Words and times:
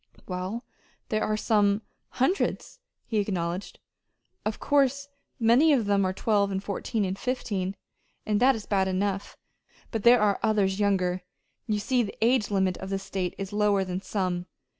"Well, 0.27 0.63
there 1.09 1.23
are 1.23 1.37
some 1.37 1.83
hundreds," 2.13 2.79
he 3.05 3.19
acknowledged. 3.19 3.77
"Of 4.43 4.59
course 4.59 5.09
many 5.39 5.73
of 5.73 5.85
them 5.85 6.05
are 6.05 6.11
twelve 6.11 6.49
and 6.49 6.63
fourteen 6.63 7.05
and 7.05 7.19
fifteen, 7.19 7.75
and 8.25 8.39
that 8.39 8.55
is 8.55 8.65
bad 8.65 8.87
enough; 8.87 9.37
but 9.91 10.01
there 10.01 10.19
are 10.23 10.39
others 10.41 10.79
younger. 10.79 11.21
You 11.67 11.77
see 11.77 12.01
the 12.01 12.17
age 12.19 12.49
limit 12.49 12.79
of 12.79 12.89
this 12.89 13.03
state 13.03 13.35
is 13.37 13.53
lower 13.53 13.83
than 13.83 14.01
some. 14.01 14.47